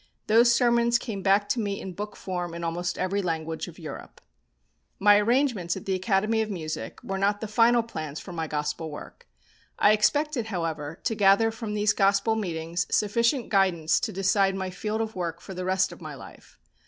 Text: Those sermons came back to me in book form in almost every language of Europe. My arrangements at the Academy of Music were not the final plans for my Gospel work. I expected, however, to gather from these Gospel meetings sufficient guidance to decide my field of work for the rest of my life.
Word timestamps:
Those 0.25 0.51
sermons 0.51 0.97
came 0.97 1.21
back 1.21 1.47
to 1.49 1.59
me 1.59 1.79
in 1.79 1.93
book 1.93 2.15
form 2.15 2.55
in 2.55 2.63
almost 2.63 2.97
every 2.97 3.21
language 3.21 3.67
of 3.67 3.77
Europe. 3.77 4.19
My 4.97 5.19
arrangements 5.19 5.77
at 5.77 5.85
the 5.85 5.93
Academy 5.93 6.41
of 6.41 6.49
Music 6.49 6.99
were 7.03 7.19
not 7.19 7.39
the 7.39 7.47
final 7.47 7.83
plans 7.83 8.19
for 8.19 8.33
my 8.33 8.47
Gospel 8.47 8.89
work. 8.89 9.27
I 9.77 9.91
expected, 9.91 10.47
however, 10.47 10.99
to 11.03 11.13
gather 11.13 11.51
from 11.51 11.75
these 11.75 11.93
Gospel 11.93 12.35
meetings 12.35 12.87
sufficient 12.89 13.49
guidance 13.49 13.99
to 13.99 14.11
decide 14.11 14.55
my 14.55 14.71
field 14.71 15.01
of 15.01 15.13
work 15.15 15.39
for 15.39 15.53
the 15.53 15.65
rest 15.65 15.91
of 15.91 16.01
my 16.01 16.15
life. 16.15 16.57